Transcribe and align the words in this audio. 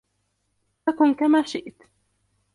فَكُنْ 0.87 1.13
كَمَا 1.13 1.41
شِئْت 1.41 1.83